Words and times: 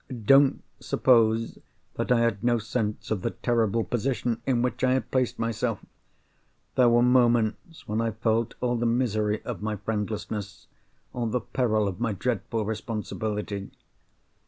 Don't 0.25 0.63
suppose 0.79 1.59
that 1.93 2.11
I 2.11 2.21
had 2.21 2.43
no 2.43 2.57
sense 2.57 3.11
of 3.11 3.21
the 3.21 3.29
terrible 3.29 3.83
position 3.83 4.41
in 4.47 4.63
which 4.63 4.83
I 4.83 4.93
had 4.93 5.11
placed 5.11 5.37
myself! 5.37 5.79
There 6.73 6.89
were 6.89 7.03
moments 7.03 7.87
when 7.87 8.01
I 8.01 8.09
felt 8.09 8.55
all 8.61 8.75
the 8.77 8.87
misery 8.87 9.43
of 9.43 9.61
my 9.61 9.75
friendlessness, 9.75 10.65
all 11.13 11.27
the 11.27 11.39
peril 11.41 11.87
of 11.87 11.99
my 11.99 12.13
dreadful 12.13 12.65
responsibility. 12.65 13.69